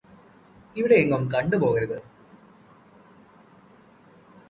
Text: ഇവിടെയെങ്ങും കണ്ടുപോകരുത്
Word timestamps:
ഇവിടെയെങ്ങും 0.75 1.31
കണ്ടുപോകരുത് 1.31 1.97